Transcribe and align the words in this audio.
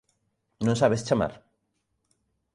Non 0.65 0.79
sabes 0.81 1.05
chamar? 1.07 1.33